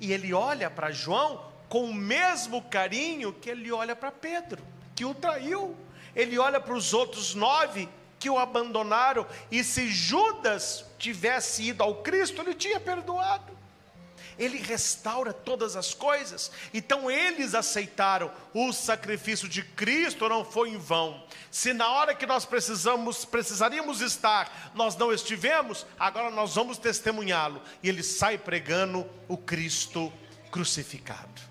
[0.00, 4.62] E ele olha para João com o mesmo carinho que ele olha para Pedro
[4.98, 5.76] que o traiu.
[6.14, 12.02] Ele olha para os outros nove que o abandonaram, e se Judas tivesse ido ao
[12.02, 13.56] Cristo, ele tinha perdoado.
[14.38, 16.50] Ele restaura todas as coisas.
[16.72, 21.22] Então eles aceitaram o sacrifício de Cristo, não foi em vão.
[21.50, 27.60] Se na hora que nós precisamos, precisaríamos estar, nós não estivemos, agora nós vamos testemunhá-lo.
[27.82, 30.12] E ele sai pregando o Cristo
[30.50, 31.42] crucificado.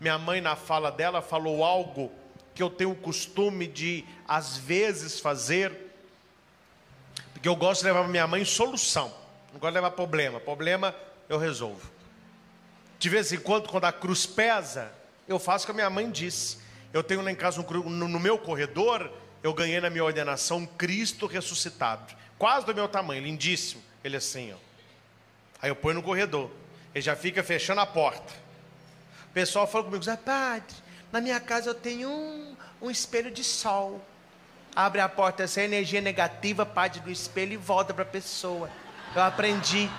[0.00, 2.12] Minha mãe, na fala dela, falou algo
[2.54, 5.72] que eu tenho o costume de, às vezes, fazer,
[7.32, 9.12] porque eu gosto de levar minha mãe solução,
[9.52, 10.94] não gosto de levar problema, problema
[11.28, 11.93] eu resolvo.
[13.04, 14.90] De vez em quando, quando a cruz pesa,
[15.28, 16.56] eu faço o que a minha mãe disse.
[16.90, 19.12] Eu tenho lá em casa, um, no, no meu corredor,
[19.42, 23.82] eu ganhei na minha ordenação um Cristo ressuscitado, quase do meu tamanho, lindíssimo.
[24.02, 24.56] Ele assim, ó.
[25.60, 26.50] Aí eu ponho no corredor,
[26.94, 28.32] ele já fica fechando a porta.
[29.28, 30.74] O pessoal fala comigo, Zé Padre,
[31.12, 34.02] na minha casa eu tenho um, um espelho de sol.
[34.74, 38.70] Abre a porta, essa energia negativa parte do espelho e volta para a pessoa.
[39.14, 39.90] Eu aprendi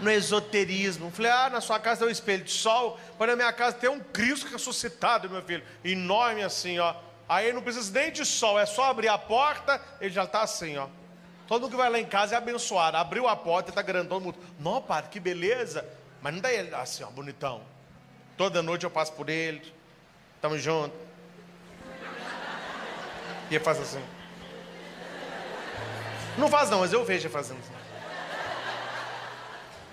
[0.00, 1.10] no esoterismo.
[1.10, 3.88] Falei, ah, na sua casa tem um espelho de sol, mas na minha casa tem
[3.88, 5.64] um Cristo ressuscitado, meu filho.
[5.84, 6.94] Enorme assim, ó.
[7.28, 10.76] Aí não precisa nem de sol, é só abrir a porta, ele já está assim,
[10.76, 10.88] ó.
[11.46, 12.96] Todo mundo que vai lá em casa é abençoado.
[12.96, 14.38] Abriu a porta está grandão todo mundo.
[14.58, 15.86] Não, padre, que beleza.
[16.22, 17.62] Mas não dá ele assim, ó, bonitão.
[18.36, 19.62] Toda noite eu passo por ele.
[20.40, 20.94] Tamo junto.
[23.50, 24.02] E ele faz assim.
[26.38, 27.60] Não faz não, mas eu vejo fazendo.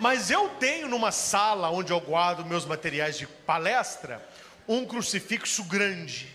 [0.02, 4.28] Mas eu tenho numa sala onde eu guardo meus materiais de palestra,
[4.68, 6.28] um crucifixo grande,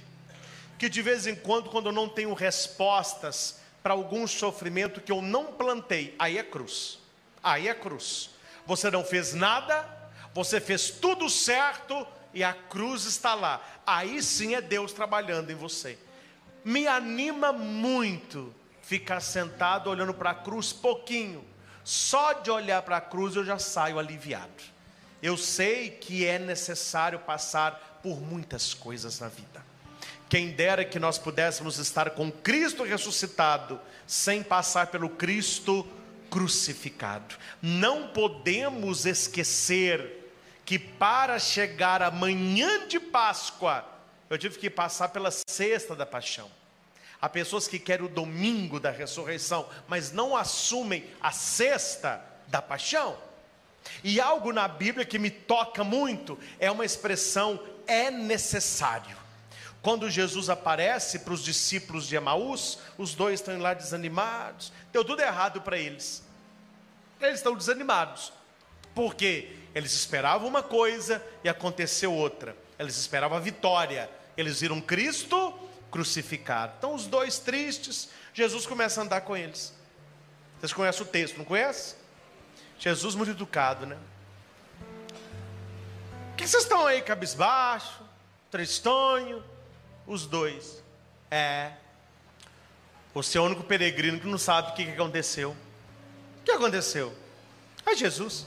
[0.78, 5.20] que de vez em quando, quando eu não tenho respostas para algum sofrimento que eu
[5.20, 7.00] não plantei, aí é cruz.
[7.42, 8.30] Aí é cruz.
[8.66, 9.84] Você não fez nada,
[10.32, 13.60] você fez tudo certo e a cruz está lá.
[13.84, 15.98] Aí sim é Deus trabalhando em você.
[16.64, 21.44] Me anima muito ficar sentado olhando para a cruz pouquinho.
[21.86, 24.64] Só de olhar para a cruz eu já saio aliviado.
[25.22, 29.64] Eu sei que é necessário passar por muitas coisas na vida.
[30.28, 35.86] Quem dera que nós pudéssemos estar com Cristo ressuscitado, sem passar pelo Cristo
[36.28, 37.36] crucificado.
[37.62, 40.32] Não podemos esquecer
[40.64, 43.84] que para chegar à manhã de Páscoa,
[44.28, 46.50] eu tive que passar pela sexta da paixão.
[47.20, 53.16] Há pessoas que querem o domingo da ressurreição, mas não assumem a sexta da paixão.
[54.02, 59.16] E algo na Bíblia que me toca muito é uma expressão é necessário.
[59.80, 65.22] Quando Jesus aparece para os discípulos de Emaús, os dois estão lá desanimados, deu tudo
[65.22, 66.24] errado para eles.
[67.20, 68.32] Eles estão desanimados,
[68.94, 72.56] porque eles esperavam uma coisa e aconteceu outra.
[72.78, 75.54] Eles esperavam a vitória, eles viram Cristo
[75.90, 76.74] crucificado.
[76.78, 79.74] Então, os dois tristes, Jesus começa a andar com eles.
[80.58, 81.96] Vocês conhecem o texto, não conhece?
[82.78, 83.96] Jesus muito educado, né?
[86.30, 88.02] Por que vocês estão aí cabisbaixo,
[88.50, 89.42] tristonho?
[90.06, 90.82] Os dois.
[91.30, 91.72] É.
[93.14, 95.56] Você é o único peregrino que não sabe o que aconteceu.
[96.40, 97.14] O que aconteceu?
[97.84, 98.46] É Jesus.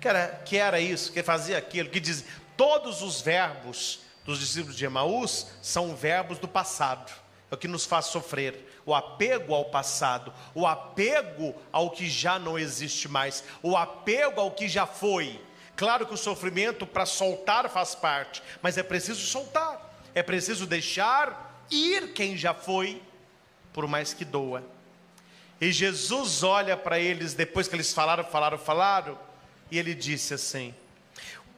[0.00, 2.24] Que era, que era isso, que fazia aquilo, que diz.
[2.56, 7.10] Todos os verbos dos discípulos de Emaús são verbos do passado.
[7.50, 8.62] É o que nos faz sofrer.
[8.84, 14.50] O apego ao passado, o apego ao que já não existe mais, o apego ao
[14.50, 15.40] que já foi.
[15.74, 19.98] Claro que o sofrimento para soltar faz parte, mas é preciso soltar.
[20.14, 23.00] É preciso deixar ir quem já foi,
[23.72, 24.62] por mais que doa.
[25.58, 29.18] E Jesus olha para eles depois que eles falaram, falaram, falaram,
[29.70, 30.74] e ele disse assim: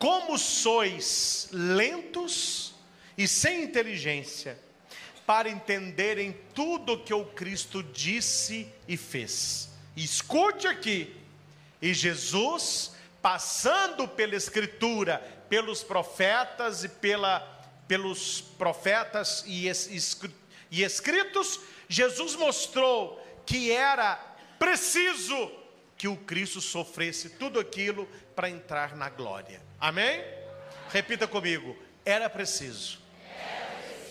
[0.01, 2.75] Como sois lentos
[3.19, 4.59] e sem inteligência
[5.27, 9.69] para entenderem tudo o que o Cristo disse e fez.
[9.95, 11.15] Escute aqui.
[11.83, 15.19] E Jesus, passando pela Escritura,
[15.51, 19.67] pelos profetas e pela pelos profetas e,
[20.71, 24.15] e escritos, Jesus mostrou que era
[24.61, 25.51] preciso
[25.99, 29.70] que o Cristo sofresse tudo aquilo para entrar na glória.
[29.81, 30.23] Amém?
[30.93, 33.01] Repita comigo: era preciso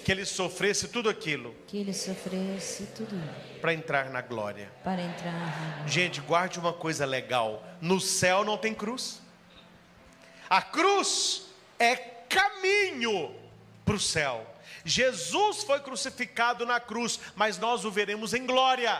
[0.04, 1.56] que ele sofresse tudo aquilo.
[1.68, 3.16] Que ele sofresse tudo.
[3.62, 4.72] Para entrar na glória.
[4.84, 5.88] Para entrar na glória.
[5.88, 9.22] Gente, guarde uma coisa legal: no céu não tem cruz.
[10.50, 11.46] A cruz
[11.78, 13.36] é caminho
[13.86, 14.48] para o céu.
[14.84, 19.00] Jesus foi crucificado na cruz, mas nós o veremos em glória.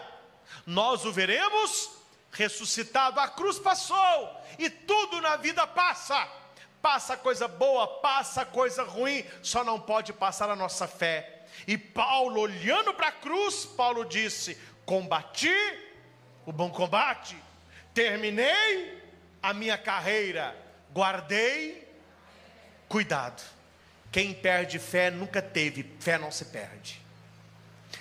[0.64, 1.90] Nós o veremos
[2.32, 3.20] ressuscitado.
[3.20, 4.30] A cruz passou
[4.60, 6.39] e tudo na vida passa.
[6.82, 11.44] Passa coisa boa, passa coisa ruim, só não pode passar a nossa fé.
[11.68, 15.54] E Paulo, olhando para a cruz, Paulo disse: Combati
[16.46, 17.38] o bom combate,
[17.94, 19.04] terminei
[19.42, 20.56] a minha carreira,
[20.92, 21.88] guardei,
[22.88, 23.44] cuidado.
[24.12, 27.00] Quem perde fé nunca teve, fé não se perde.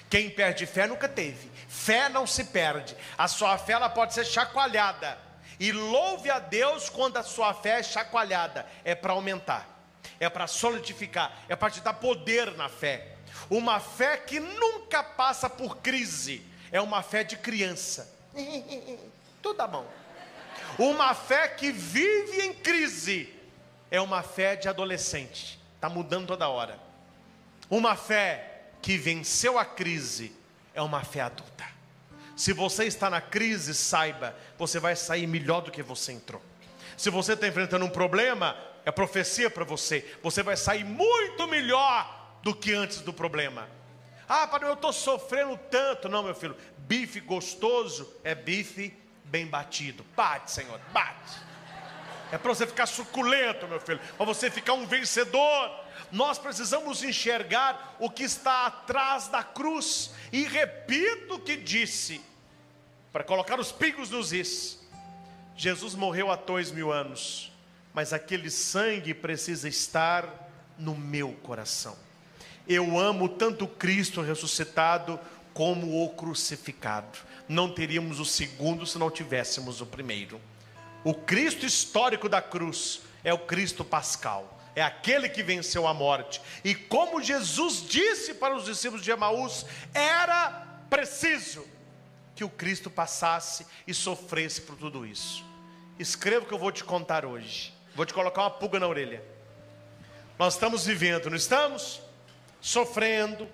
[0.08, 2.96] Quem perde fé nunca teve, fé não se perde.
[3.18, 5.18] A sua fé ela pode ser chacoalhada.
[5.58, 9.66] E louve a Deus quando a sua fé é chacoalhada, é para aumentar,
[10.20, 13.16] é para solidificar, é para te dar poder na fé.
[13.50, 18.14] Uma fé que nunca passa por crise, é uma fé de criança.
[19.42, 19.86] Tudo bom.
[20.78, 23.34] Uma fé que vive em crise,
[23.90, 26.78] é uma fé de adolescente está mudando toda hora.
[27.70, 30.34] Uma fé que venceu a crise
[30.74, 31.64] é uma fé adulta.
[32.38, 36.40] Se você está na crise, saiba, você vai sair melhor do que você entrou.
[36.96, 42.38] Se você está enfrentando um problema, é profecia para você, você vai sair muito melhor
[42.40, 43.68] do que antes do problema.
[44.28, 46.08] Ah, para eu estou sofrendo tanto.
[46.08, 50.06] Não, meu filho, bife gostoso é bife bem batido.
[50.14, 51.40] Bate, Senhor, bate.
[52.30, 55.88] É para você ficar suculento, meu filho, para você ficar um vencedor.
[56.12, 60.12] Nós precisamos enxergar o que está atrás da cruz.
[60.30, 62.27] E repito o que disse,
[63.18, 64.78] para colocar os pingos nos is.
[65.56, 67.52] Jesus morreu há dois mil anos,
[67.92, 71.96] mas aquele sangue precisa estar no meu coração.
[72.68, 75.18] Eu amo tanto Cristo ressuscitado,
[75.52, 77.18] como o crucificado.
[77.48, 80.40] Não teríamos o segundo se não tivéssemos o primeiro.
[81.02, 86.40] O Cristo histórico da cruz é o Cristo pascal é aquele que venceu a morte.
[86.62, 90.50] E como Jesus disse para os discípulos de Emaús, era
[90.88, 91.66] preciso
[92.38, 95.44] que o Cristo passasse e sofresse por tudo isso.
[95.98, 97.74] Escreva o que eu vou te contar hoje.
[97.96, 99.24] Vou te colocar uma pulga na orelha.
[100.38, 102.00] Nós estamos vivendo, não estamos?
[102.60, 103.48] Sofrendo,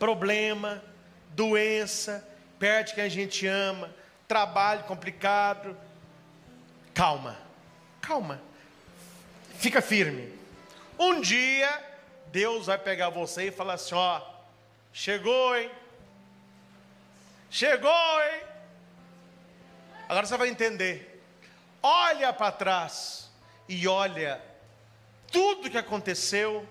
[0.00, 0.82] problema,
[1.30, 3.94] doença, perde quem a gente ama,
[4.26, 5.76] trabalho complicado.
[6.92, 7.38] Calma,
[8.00, 8.42] calma,
[9.60, 10.36] fica firme.
[10.98, 11.84] Um dia,
[12.32, 14.20] Deus vai pegar você e falar assim: ó,
[14.92, 15.70] chegou, hein?
[17.56, 18.42] Chegou, hein?
[20.06, 21.24] Agora você vai entender.
[21.82, 23.30] Olha para trás
[23.66, 24.38] e olha
[25.32, 26.68] tudo que aconteceu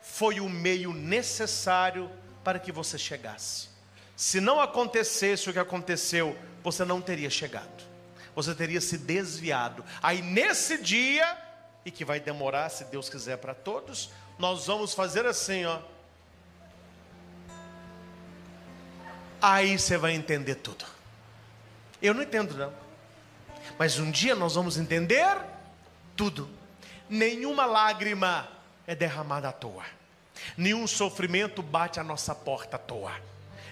[0.00, 2.10] foi o meio necessário
[2.42, 3.68] para que você chegasse.
[4.16, 7.84] Se não acontecesse o que aconteceu, você não teria chegado.
[8.34, 9.84] Você teria se desviado.
[10.02, 11.36] Aí nesse dia,
[11.84, 15.78] e que vai demorar, se Deus quiser, para todos, nós vamos fazer assim, ó.
[19.40, 20.84] Aí você vai entender tudo.
[22.00, 22.72] Eu não entendo, não.
[23.78, 25.36] Mas um dia nós vamos entender
[26.16, 26.48] tudo.
[27.08, 28.48] Nenhuma lágrima
[28.86, 29.84] é derramada à toa.
[30.56, 33.12] Nenhum sofrimento bate a nossa porta à toa.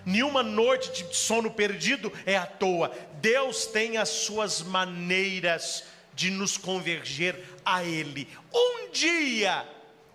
[0.05, 2.93] Nenhuma noite de sono perdido é à toa.
[3.15, 8.29] Deus tem as suas maneiras de nos converger a Ele.
[8.53, 9.67] Um dia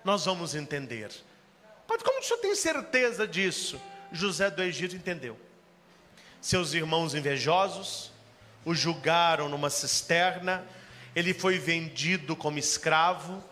[0.03, 1.11] nós vamos entender.
[1.87, 3.81] Mas como o senhor tem certeza disso?
[4.11, 5.37] José do Egito entendeu.
[6.41, 8.11] Seus irmãos invejosos
[8.65, 10.63] o julgaram numa cisterna,
[11.15, 13.43] ele foi vendido como escravo,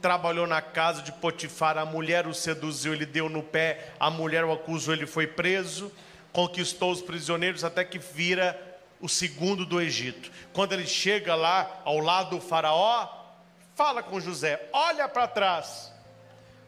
[0.00, 4.44] trabalhou na casa de Potifar, a mulher o seduziu, ele deu no pé, a mulher
[4.44, 5.92] o acusou, ele foi preso,
[6.32, 8.60] conquistou os prisioneiros até que vira
[9.00, 10.30] o segundo do Egito.
[10.52, 13.08] Quando ele chega lá ao lado do faraó,
[13.74, 15.93] fala com José: olha para trás.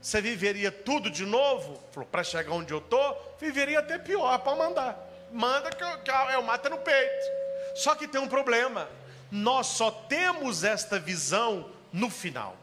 [0.00, 1.82] Você viveria tudo de novo?
[1.90, 4.98] Falou, para chegar onde eu estou, viveria até pior para mandar.
[5.32, 7.26] Manda que eu, que eu mato no peito.
[7.74, 8.88] Só que tem um problema.
[9.30, 12.56] Nós só temos esta visão no final.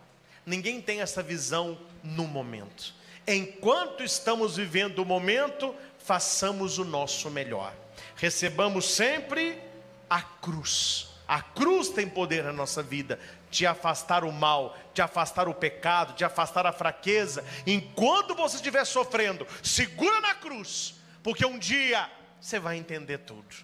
[0.46, 2.94] Ninguém tem essa visão no momento.
[3.28, 7.74] Enquanto estamos vivendo o momento, façamos o nosso melhor.
[8.16, 9.62] Recebamos sempre
[10.10, 11.10] a cruz.
[11.28, 13.20] A cruz tem poder na nossa vida
[13.54, 17.46] de afastar o mal, de afastar o pecado, de afastar a fraqueza.
[17.68, 22.10] Enquanto você estiver sofrendo, segura na cruz, porque um dia
[22.42, 23.56] você vai entender tudo.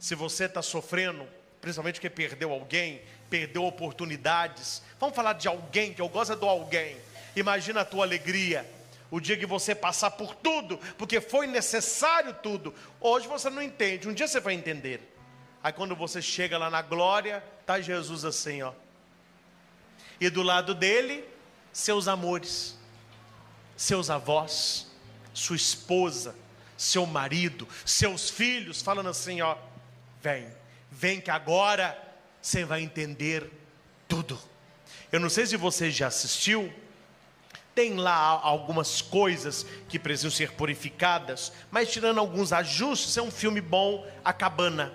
[0.00, 1.26] Se você está sofrendo,
[1.60, 4.82] principalmente porque perdeu alguém, perdeu oportunidades.
[4.98, 6.96] Vamos falar de alguém, que eu gosto do alguém.
[7.36, 8.68] Imagina a tua alegria.
[9.08, 12.74] O dia que você passar por tudo, porque foi necessário tudo.
[13.00, 15.00] Hoje você não entende, um dia você vai entender.
[15.62, 18.72] Aí quando você chega lá na glória, tá Jesus assim, ó.
[20.20, 21.24] E do lado dele,
[21.72, 22.76] seus amores,
[23.76, 24.86] seus avós,
[25.34, 26.34] sua esposa,
[26.76, 29.56] seu marido, seus filhos, falando assim, ó,
[30.22, 30.46] vem,
[30.90, 31.96] vem que agora
[32.40, 33.50] você vai entender
[34.08, 34.38] tudo.
[35.10, 36.72] Eu não sei se você já assistiu,
[37.74, 43.60] tem lá algumas coisas que precisam ser purificadas, mas tirando alguns ajustes, é um filme
[43.60, 44.94] bom, A Cabana.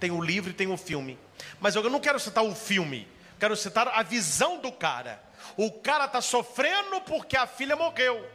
[0.00, 1.18] Tem o livro e tem o filme.
[1.60, 3.06] Mas eu não quero citar o filme,
[3.38, 5.22] quero citar a visão do cara.
[5.56, 8.28] O cara está sofrendo porque a filha morreu.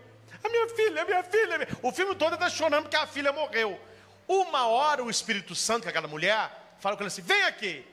[0.44, 1.58] A minha filha, a minha filha.
[1.58, 1.70] Minha...
[1.82, 3.80] O filme todo está chorando porque a filha morreu.
[4.28, 7.86] Uma hora o Espírito Santo, que é aquela mulher, fala com ele assim: vem aqui,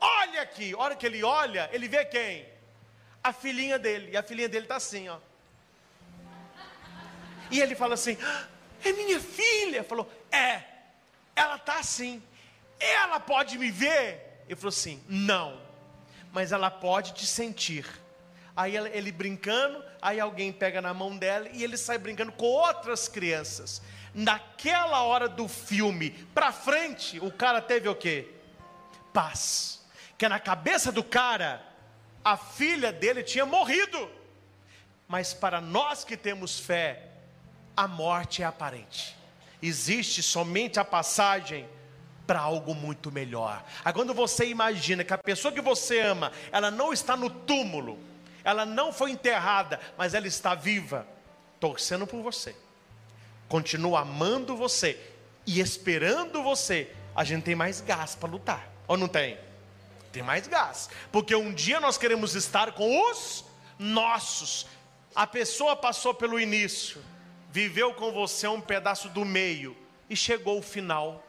[0.00, 0.72] olha aqui.
[0.72, 2.46] A hora que ele olha, ele vê quem?
[3.22, 4.12] A filhinha dele.
[4.12, 5.18] E a filhinha dele está assim, ó.
[7.50, 8.46] E ele fala assim: ah,
[8.84, 9.84] é minha filha.
[9.84, 10.62] Falou: é,
[11.36, 12.22] ela está assim.
[12.80, 14.42] Ela pode me ver?
[14.46, 15.60] Ele falou assim: não,
[16.32, 17.86] mas ela pode te sentir.
[18.56, 23.06] Aí ele brincando, aí alguém pega na mão dela e ele sai brincando com outras
[23.06, 23.80] crianças.
[24.12, 28.28] Naquela hora do filme, para frente, o cara teve o quê?
[29.12, 29.86] Paz.
[30.16, 31.64] Que na cabeça do cara,
[32.24, 34.10] a filha dele tinha morrido.
[35.06, 37.08] Mas para nós que temos fé,
[37.76, 39.16] a morte é aparente.
[39.62, 41.68] Existe somente a passagem
[42.28, 43.64] para algo muito melhor.
[43.82, 47.98] Aí quando você imagina que a pessoa que você ama, ela não está no túmulo,
[48.44, 51.06] ela não foi enterrada, mas ela está viva,
[51.58, 52.54] torcendo por você,
[53.48, 55.00] continua amando você
[55.46, 59.38] e esperando você, a gente tem mais gás para lutar, ou não tem?
[60.12, 63.42] Tem mais gás, porque um dia nós queremos estar com os
[63.78, 64.66] nossos.
[65.14, 67.02] A pessoa passou pelo início,
[67.50, 69.74] viveu com você um pedaço do meio,
[70.10, 71.24] e chegou o final.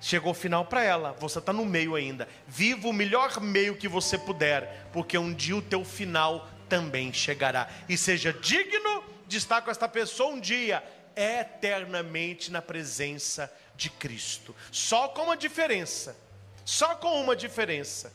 [0.00, 2.26] Chegou o final para ela, você está no meio ainda.
[2.48, 7.68] Viva o melhor meio que você puder, porque um dia o teu final também chegará.
[7.86, 10.82] E seja digno de estar com esta pessoa um dia,
[11.14, 14.56] eternamente na presença de Cristo.
[14.72, 16.16] Só com uma diferença,
[16.64, 18.12] só com uma diferença.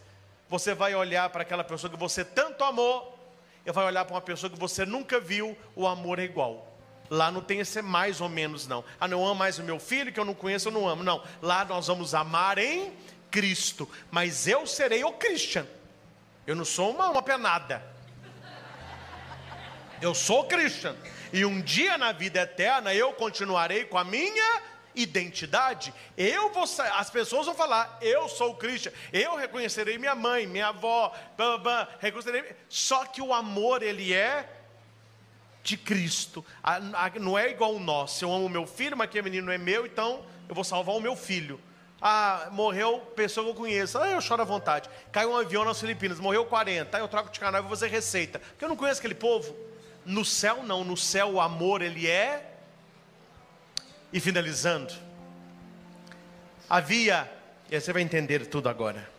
[0.49, 3.13] Você vai olhar para aquela pessoa que você tanto amou,
[3.65, 6.74] e vai olhar para uma pessoa que você nunca viu, o amor é igual.
[7.09, 8.83] Lá não tem esse mais ou menos, não.
[8.99, 11.03] Ah, não amo mais o meu filho que eu não conheço, eu não amo.
[11.03, 11.23] Não.
[11.41, 12.93] Lá nós vamos amar em
[13.29, 13.89] Cristo.
[14.09, 15.67] Mas eu serei o Christian.
[16.47, 17.83] Eu não sou uma, uma penada.
[20.01, 20.95] Eu sou Christian.
[21.31, 24.61] E um dia na vida eterna eu continuarei com a minha
[24.95, 25.93] identidade.
[26.17, 28.91] Eu vou, as pessoas vão falar, eu sou Christian.
[29.11, 31.13] Eu reconhecerei minha mãe, minha avó,
[31.99, 32.55] reconhecerei.
[32.69, 34.54] Só que o amor ele é
[35.65, 36.45] de Cristo.
[37.19, 38.23] não é igual o nosso.
[38.23, 41.15] Eu amo meu filho, mas aquele menino é meu, então eu vou salvar o meu
[41.15, 41.59] filho.
[41.99, 43.97] Ah, morreu pessoa que eu conheço.
[43.97, 44.87] Ah, eu choro à vontade.
[45.11, 46.95] Caiu um avião nas Filipinas, morreu 40.
[46.95, 48.37] Ah, eu troco de canal e vou fazer receita.
[48.37, 49.55] Porque eu não conheço aquele povo.
[50.05, 50.83] No céu, não.
[50.83, 52.53] No céu, o amor, ele é.
[54.13, 54.93] E finalizando,
[56.69, 57.29] havia,
[57.69, 59.09] e você vai entender tudo agora.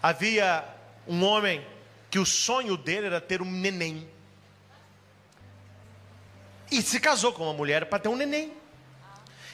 [0.00, 0.64] Havia
[1.08, 1.66] um homem
[2.08, 4.08] que o sonho dele era ter um neném.
[6.70, 8.52] E se casou com uma mulher para ter um neném.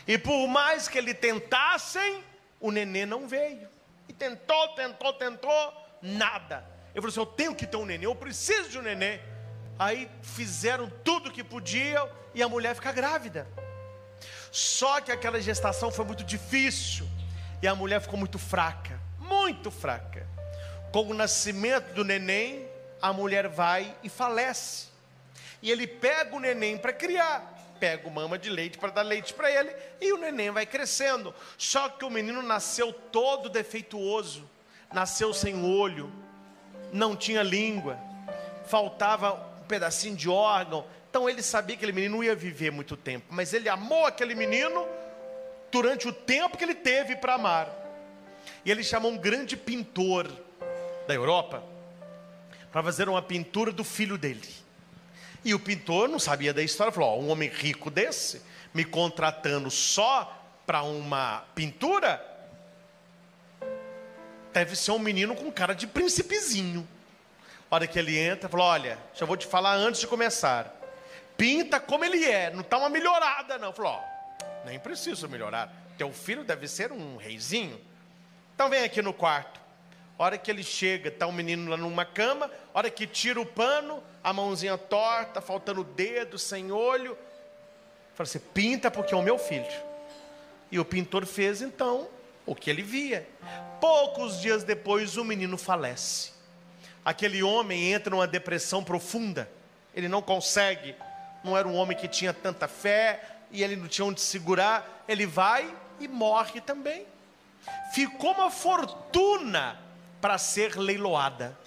[0.06, 2.24] E por mais que ele tentassem,
[2.60, 3.68] o neném não veio.
[4.08, 6.64] E tentou, tentou, tentou, nada.
[6.94, 9.20] Ele falou assim: Eu tenho que ter um neném, eu preciso de um neném.
[9.78, 13.46] Aí fizeram tudo o que podiam e a mulher fica grávida.
[14.50, 17.08] Só que aquela gestação foi muito difícil
[17.62, 20.26] e a mulher ficou muito fraca, muito fraca.
[20.92, 22.68] Com o nascimento do neném,
[23.00, 24.91] a mulher vai e falece.
[25.62, 27.56] E ele pega o neném para criar.
[27.78, 29.74] Pega o mama de leite para dar leite para ele.
[30.00, 31.32] E o neném vai crescendo.
[31.56, 34.48] Só que o menino nasceu todo defeituoso.
[34.92, 36.12] Nasceu sem olho.
[36.92, 37.98] Não tinha língua.
[38.66, 40.84] Faltava um pedacinho de órgão.
[41.08, 43.26] Então ele sabia que aquele menino não ia viver muito tempo.
[43.30, 44.86] Mas ele amou aquele menino
[45.70, 47.68] durante o tempo que ele teve para amar.
[48.64, 50.30] E ele chamou um grande pintor
[51.06, 51.62] da Europa
[52.70, 54.61] para fazer uma pintura do filho dele.
[55.44, 59.70] E o pintor não sabia da história, falou: oh, um homem rico desse, me contratando
[59.70, 62.24] só para uma pintura,
[64.52, 66.86] deve ser um menino com cara de príncipezinho.
[67.70, 70.78] A hora que ele entra, falou: Olha, já vou te falar antes de começar.
[71.36, 73.72] Pinta como ele é, não está uma melhorada, não.
[73.72, 75.72] Falou: oh, Nem preciso melhorar.
[75.98, 77.80] Teu filho deve ser um reizinho.
[78.54, 79.61] Então vem aqui no quarto
[80.22, 84.02] hora que ele chega, está um menino lá numa cama, hora que tira o pano,
[84.22, 87.18] a mãozinha torta, faltando dedo, sem olho.
[88.14, 89.66] Fala assim: pinta porque é o meu filho.
[90.70, 92.08] E o pintor fez então
[92.46, 93.28] o que ele via.
[93.80, 96.30] Poucos dias depois, o menino falece.
[97.04, 99.50] Aquele homem entra numa depressão profunda.
[99.92, 100.94] Ele não consegue.
[101.42, 103.20] Não era um homem que tinha tanta fé
[103.50, 105.04] e ele não tinha onde segurar.
[105.08, 107.04] Ele vai e morre também.
[107.92, 109.81] Ficou uma fortuna
[110.22, 111.58] para ser leiloada.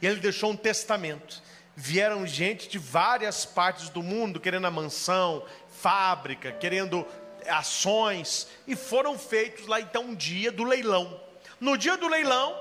[0.00, 1.42] E ele deixou um testamento.
[1.76, 7.04] Vieram gente de várias partes do mundo querendo a mansão, fábrica, querendo
[7.48, 11.20] ações, e foram feitos lá então um dia do leilão.
[11.60, 12.54] No dia do leilão,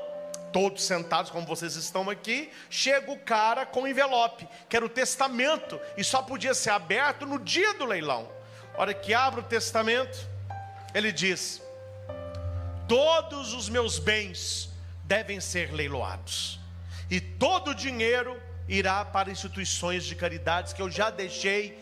[0.51, 4.89] todos sentados como vocês estão aqui, chega o cara com o envelope, que era o
[4.89, 8.27] testamento, e só podia ser aberto no dia do leilão.
[8.75, 10.17] Hora que abre o testamento,
[10.93, 11.61] ele diz:
[12.87, 14.72] Todos os meus bens
[15.03, 16.59] devem ser leiloados.
[17.09, 21.77] E todo o dinheiro irá para instituições de caridades que eu já deixei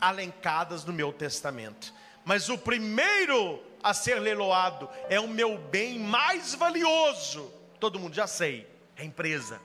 [0.00, 1.92] alencadas no meu testamento.
[2.24, 7.52] Mas o primeiro a ser leiloado é o meu bem mais valioso.
[7.78, 9.60] Todo mundo já sei, é a empresa.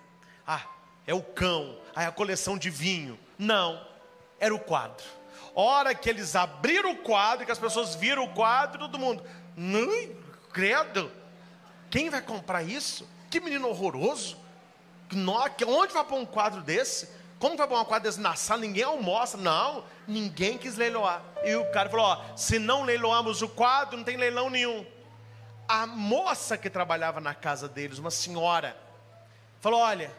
[0.47, 0.61] Ah,
[1.05, 3.19] é o cão, ah, é a coleção de vinho.
[3.37, 3.85] Não,
[4.39, 5.05] era o quadro.
[5.53, 9.23] Hora que eles abriram o quadro, que as pessoas viram o quadro, todo mundo,
[9.55, 10.15] não,
[10.51, 11.11] credo,
[11.95, 13.07] quem vai comprar isso?
[13.29, 14.37] Que menino horroroso.
[15.65, 17.07] Onde vai pôr um quadro desse?
[17.39, 18.59] Como vai pôr um quadro desse na sala?
[18.59, 19.37] Ninguém almoça.
[19.37, 21.23] Não, ninguém quis leiloar.
[21.45, 24.85] E o cara falou: ó, se não leiloamos o quadro, não tem leilão nenhum.
[25.69, 28.75] A moça que trabalhava na casa deles, uma senhora,
[29.61, 30.11] falou: olha,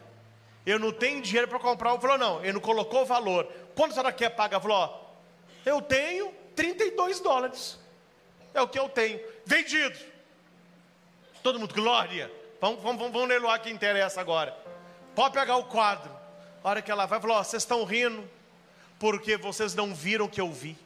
[0.65, 1.91] eu não tenho dinheiro para comprar.
[1.91, 3.45] Ele falou: não, ele não colocou o valor.
[3.75, 4.59] Quanto a senhora quer pagar?
[4.59, 4.99] Falou: ó,
[5.63, 7.77] eu tenho 32 dólares.
[8.51, 9.19] É o que eu tenho.
[9.45, 10.16] Vendido.
[11.47, 12.29] Todo mundo, glória.
[12.59, 14.53] Vamos, vamos, vamos, vamos leiloar que interessa agora.
[15.15, 16.11] Pode pegar o quadro.
[16.61, 18.29] A hora que ela vai, falou: oh, vocês estão rindo
[18.99, 20.77] porque vocês não viram o que eu vi.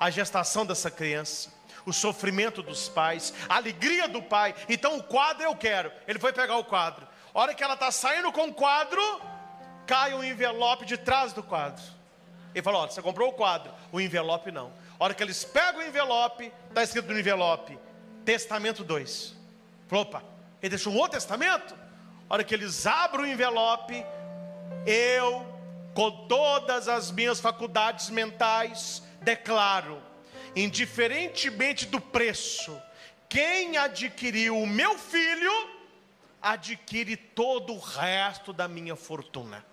[0.00, 1.52] a gestação dessa criança,
[1.84, 4.54] o sofrimento dos pais, a alegria do pai.
[4.66, 5.92] Então o quadro eu quero.
[6.06, 7.06] Ele foi pegar o quadro.
[7.34, 9.02] A hora que ela está saindo com o quadro,
[9.86, 11.84] cai um envelope de trás do quadro.
[12.54, 14.72] Ele falou: Olha, você comprou o quadro, o envelope não.
[14.98, 17.78] A hora que eles pegam o envelope, está escrito no envelope:
[18.24, 19.36] Testamento 2.
[19.90, 20.22] Opa,
[20.62, 21.74] ele deixou um outro testamento?
[22.28, 24.04] A hora que eles abrem o envelope,
[24.86, 25.46] eu,
[25.94, 30.02] com todas as minhas faculdades mentais, declaro,
[30.54, 32.80] indiferentemente do preço,
[33.28, 35.52] quem adquiriu o meu filho,
[36.40, 39.64] adquire todo o resto da minha fortuna.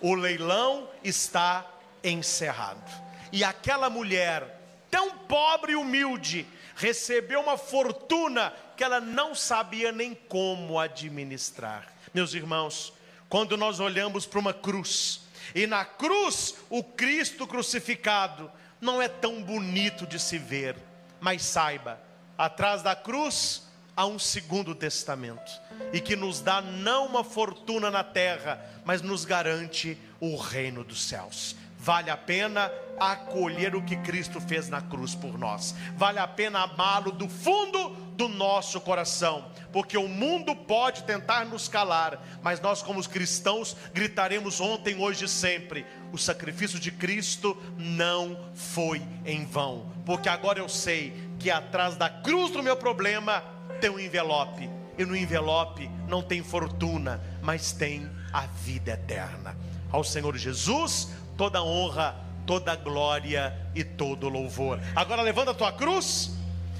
[0.00, 1.66] O leilão está
[2.02, 2.90] encerrado.
[3.32, 4.60] E aquela mulher,
[4.90, 11.92] tão pobre e humilde, recebeu uma fortuna que ela não sabia nem como administrar.
[12.12, 12.92] Meus irmãos,
[13.28, 15.22] quando nós olhamos para uma cruz,
[15.54, 18.50] e na cruz o Cristo crucificado
[18.80, 20.76] não é tão bonito de se ver,
[21.20, 22.00] mas saiba,
[22.36, 23.62] atrás da cruz
[23.96, 25.52] há um segundo testamento,
[25.92, 31.02] e que nos dá não uma fortuna na terra, mas nos garante o reino dos
[31.02, 31.54] céus.
[31.82, 35.74] Vale a pena acolher o que Cristo fez na cruz por nós.
[35.96, 41.66] Vale a pena amá-lo do fundo do nosso coração, porque o mundo pode tentar nos
[41.66, 48.38] calar, mas nós, como cristãos, gritaremos ontem, hoje e sempre: o sacrifício de Cristo não
[48.54, 53.42] foi em vão, porque agora eu sei que atrás da cruz do meu problema
[53.80, 59.56] tem um envelope, e no envelope não tem fortuna, mas tem a vida eterna.
[59.90, 62.14] Ao Senhor Jesus, toda honra,
[62.46, 64.80] toda glória e todo louvor.
[64.94, 66.32] Agora levanta a tua cruz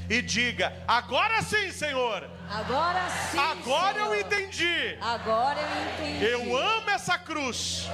[0.09, 2.28] e diga: Agora sim, Senhor.
[2.50, 3.38] Agora sim.
[3.38, 4.14] Agora Senhor.
[4.14, 4.98] eu entendi.
[5.00, 6.24] Agora eu entendi.
[6.24, 7.88] Eu amo essa cruz.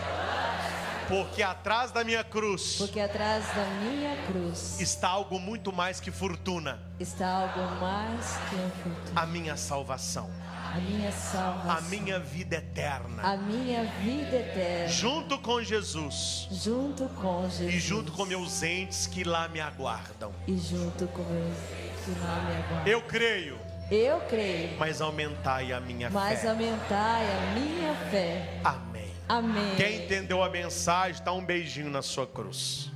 [1.07, 6.11] Porque atrás da minha cruz Porque atrás da minha cruz está algo muito mais que
[6.11, 9.13] fortuna, está algo mais que um futuro.
[9.17, 10.29] a minha salvação,
[10.75, 11.71] A minha salvação.
[11.71, 13.23] a minha vida eterna.
[13.23, 14.89] A minha vida eterna.
[14.89, 17.75] Junto com Jesus Junto com Jesus.
[17.75, 20.33] e junto com meus entes que lá me aguardam.
[20.47, 21.57] E junto com meus
[22.05, 22.87] que não me aguardam.
[22.87, 23.59] Eu creio,
[23.91, 24.77] Eu creio.
[24.79, 26.51] mas aumentai a minha Mas fé.
[26.51, 28.61] aumentai a minha fé.
[28.63, 29.09] Amém.
[29.29, 29.75] Amém.
[29.77, 32.91] Quem entendeu a mensagem, dá um beijinho na sua cruz.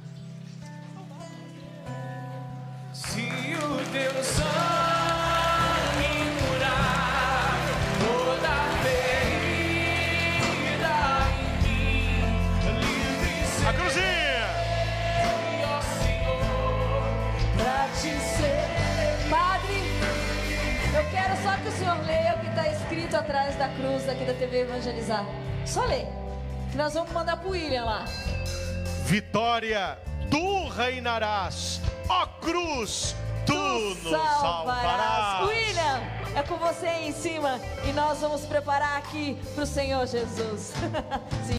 [2.92, 3.20] Se
[3.56, 4.81] o teu sangue
[23.22, 25.24] atrás da cruz aqui da TV Evangelizar.
[25.64, 26.04] Só lê.
[26.70, 28.04] Que nós vamos mandar pro William lá.
[29.04, 29.98] Vitória,
[30.30, 31.80] tu reinarás.
[32.08, 33.14] Ó cruz,
[33.46, 34.10] tu nos
[34.40, 35.46] salvarás.
[35.48, 36.00] William,
[36.34, 37.60] é com você aí em cima.
[37.88, 40.72] E nós vamos preparar aqui pro Senhor Jesus.
[41.46, 41.56] Sim.